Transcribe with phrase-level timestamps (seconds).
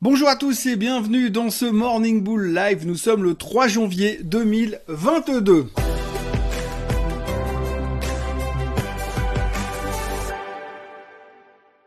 [0.00, 2.86] Bonjour à tous et bienvenue dans ce Morning Bull Live.
[2.86, 5.66] Nous sommes le 3 janvier 2022.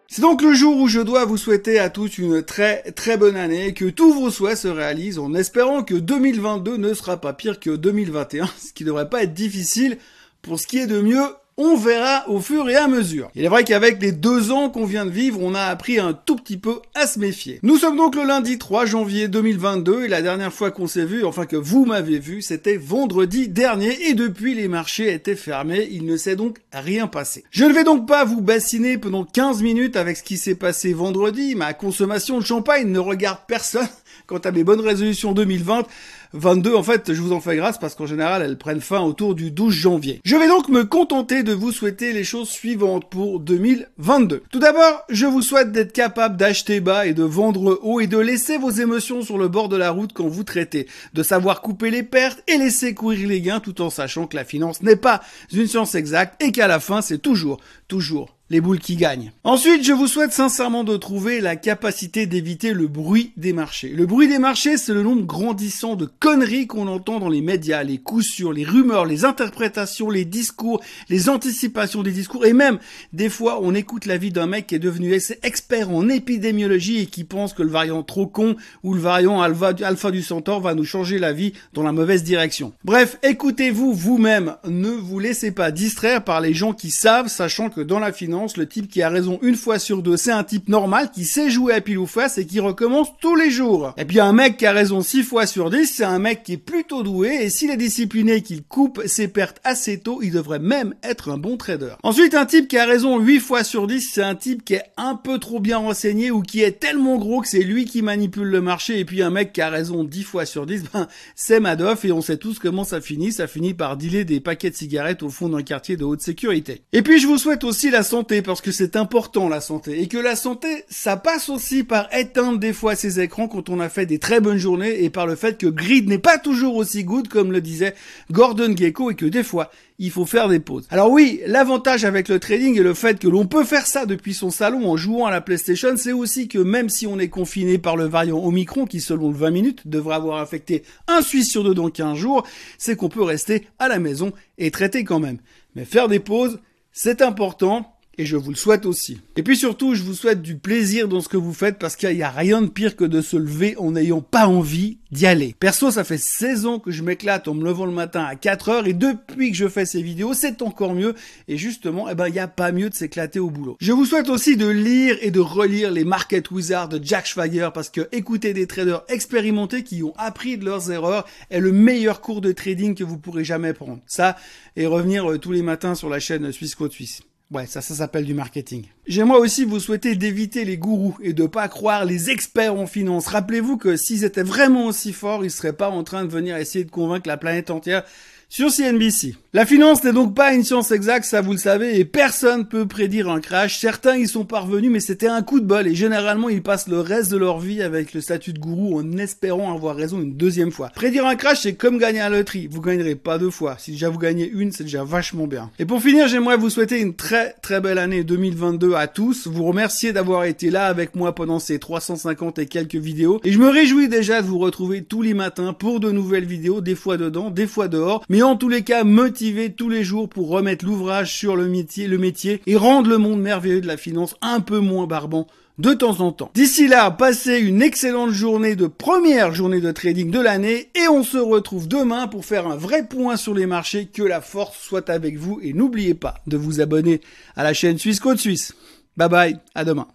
[0.09, 3.37] C'est donc le jour où je dois vous souhaiter à tous une très très bonne
[3.37, 7.61] année, que tous vos souhaits se réalisent en espérant que 2022 ne sera pas pire
[7.61, 9.97] que 2021, ce qui devrait pas être difficile
[10.41, 11.23] pour ce qui est de mieux
[11.57, 13.29] on verra au fur et à mesure.
[13.35, 16.13] Il est vrai qu'avec les deux ans qu'on vient de vivre, on a appris un
[16.13, 17.59] tout petit peu à se méfier.
[17.63, 21.23] Nous sommes donc le lundi 3 janvier 2022 et la dernière fois qu'on s'est vu,
[21.23, 26.05] enfin que vous m'avez vu, c'était vendredi dernier et depuis les marchés étaient fermés, il
[26.05, 27.43] ne s'est donc rien passé.
[27.51, 30.93] Je ne vais donc pas vous bassiner pendant 15 minutes avec ce qui s'est passé
[30.93, 33.87] vendredi, ma consommation de champagne ne regarde personne
[34.27, 35.85] quant à mes bonnes résolutions 2020.
[36.33, 39.35] 22, en fait, je vous en fais grâce parce qu'en général, elles prennent fin autour
[39.35, 40.21] du 12 janvier.
[40.23, 44.43] Je vais donc me contenter de vous souhaiter les choses suivantes pour 2022.
[44.49, 48.17] Tout d'abord, je vous souhaite d'être capable d'acheter bas et de vendre haut et de
[48.17, 51.91] laisser vos émotions sur le bord de la route quand vous traitez, de savoir couper
[51.91, 55.21] les pertes et laisser courir les gains tout en sachant que la finance n'est pas
[55.51, 57.59] une science exacte et qu'à la fin, c'est toujours,
[57.89, 59.31] toujours les boules qui gagnent.
[59.45, 63.87] Ensuite, je vous souhaite sincèrement de trouver la capacité d'éviter le bruit des marchés.
[63.87, 67.81] Le bruit des marchés, c'est le nombre grandissant de conneries qu'on entend dans les médias,
[67.83, 72.77] les coups sûrs, les rumeurs, les interprétations, les discours, les anticipations des discours, et même,
[73.13, 77.23] des fois, on écoute l'avis d'un mec qui est devenu expert en épidémiologie et qui
[77.23, 80.83] pense que le variant trop con ou le variant alpha, alpha du centaure va nous
[80.83, 82.73] changer la vie dans la mauvaise direction.
[82.83, 87.79] Bref, écoutez-vous vous-même, ne vous laissez pas distraire par les gens qui savent, sachant que
[87.79, 90.67] dans la finance, le type qui a raison une fois sur deux, c'est un type
[90.67, 93.93] normal qui sait jouer à pile ou face et qui recommence tous les jours.
[93.97, 96.53] Et puis un mec qui a raison six fois sur dix, c'est un mec qui
[96.53, 100.59] est plutôt doué et s'il est discipliné, qu'il coupe ses pertes assez tôt, il devrait
[100.59, 101.93] même être un bon trader.
[102.03, 104.85] Ensuite, un type qui a raison huit fois sur dix, c'est un type qui est
[104.97, 108.47] un peu trop bien renseigné ou qui est tellement gros que c'est lui qui manipule
[108.47, 111.59] le marché et puis un mec qui a raison dix fois sur dix, ben, c'est
[111.59, 113.31] Madoff et on sait tous comment ça finit.
[113.31, 116.81] Ça finit par dealer des paquets de cigarettes au fond d'un quartier de haute sécurité.
[116.93, 120.07] Et puis je vous souhaite aussi la santé parce que c'est important la santé et
[120.07, 123.89] que la santé ça passe aussi par éteindre des fois ses écrans quand on a
[123.89, 127.03] fait des très bonnes journées et par le fait que Grid n'est pas toujours aussi
[127.03, 127.93] good comme le disait
[128.31, 130.87] Gordon Gecko et que des fois il faut faire des pauses.
[130.89, 134.33] Alors oui, l'avantage avec le trading et le fait que l'on peut faire ça depuis
[134.33, 137.77] son salon en jouant à la PlayStation, c'est aussi que même si on est confiné
[137.77, 141.63] par le variant Omicron qui selon le 20 minutes devrait avoir affecté un Suisse sur
[141.63, 142.47] deux dans 15 jours,
[142.77, 145.37] c'est qu'on peut rester à la maison et traiter quand même.
[145.75, 146.59] Mais faire des pauses,
[146.91, 149.19] c'est important et je vous le souhaite aussi.
[149.35, 152.15] Et puis surtout, je vous souhaite du plaisir dans ce que vous faites parce qu'il
[152.15, 155.55] n'y a rien de pire que de se lever en n'ayant pas envie d'y aller.
[155.59, 158.69] Perso, ça fait 16 ans que je m'éclate en me levant le matin à 4
[158.69, 161.15] heures et depuis que je fais ces vidéos, c'est encore mieux
[161.47, 163.75] et justement, eh ben, il n'y a pas mieux de s'éclater au boulot.
[163.81, 167.69] Je vous souhaite aussi de lire et de relire les Market Wizards de Jack Schwager
[167.73, 172.21] parce que écouter des traders expérimentés qui ont appris de leurs erreurs est le meilleur
[172.21, 173.99] cours de trading que vous pourrez jamais prendre.
[174.05, 174.37] Ça,
[174.75, 177.23] et revenir euh, tous les matins sur la chaîne Suisse Côte Suisse.
[177.51, 178.85] Ouais, ça, ça s'appelle du marketing.
[179.05, 183.27] J'aimerais aussi vous souhaiter d'éviter les gourous et de pas croire les experts en finance.
[183.27, 186.85] Rappelez-vous que s'ils étaient vraiment aussi forts, ils seraient pas en train de venir essayer
[186.85, 188.03] de convaincre la planète entière
[188.51, 189.35] sur CNBC.
[189.53, 192.85] La finance n'est donc pas une science exacte, ça vous le savez, et personne peut
[192.85, 193.79] prédire un crash.
[193.79, 196.99] Certains y sont parvenus, mais c'était un coup de bol, et généralement ils passent le
[196.99, 200.71] reste de leur vie avec le statut de gourou en espérant avoir raison une deuxième
[200.71, 200.89] fois.
[200.93, 202.67] Prédire un crash, c'est comme gagner à la loterie.
[202.69, 203.77] Vous gagnerez pas deux fois.
[203.79, 205.71] Si déjà vous gagnez une, c'est déjà vachement bien.
[205.79, 209.47] Et pour finir, j'aimerais vous souhaiter une très très belle année 2022 à tous.
[209.47, 213.39] Vous remercier d'avoir été là avec moi pendant ces 350 et quelques vidéos.
[213.45, 216.81] Et je me réjouis déjà de vous retrouver tous les matins pour de nouvelles vidéos,
[216.81, 218.25] des fois dedans, des fois dehors.
[218.43, 222.17] En tous les cas, motiver tous les jours pour remettre l'ouvrage sur le métier, le
[222.17, 225.47] métier et rendre le monde merveilleux de la finance un peu moins barbant
[225.77, 226.51] de temps en temps.
[226.53, 231.23] D'ici là, passez une excellente journée de première journée de trading de l'année et on
[231.23, 234.05] se retrouve demain pour faire un vrai point sur les marchés.
[234.05, 237.21] Que la force soit avec vous et n'oubliez pas de vous abonner
[237.55, 238.73] à la chaîne Suisse Côte Suisse.
[239.17, 240.07] Bye bye, à demain.